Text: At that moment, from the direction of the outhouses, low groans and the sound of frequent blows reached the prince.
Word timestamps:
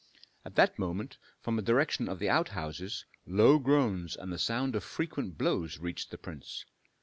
At 0.43 0.55
that 0.55 0.79
moment, 0.79 1.19
from 1.41 1.57
the 1.57 1.61
direction 1.61 2.09
of 2.09 2.17
the 2.17 2.27
outhouses, 2.27 3.05
low 3.27 3.59
groans 3.59 4.15
and 4.15 4.33
the 4.33 4.39
sound 4.39 4.75
of 4.75 4.83
frequent 4.83 5.37
blows 5.37 5.77
reached 5.77 6.09
the 6.09 6.17
prince. 6.17 6.65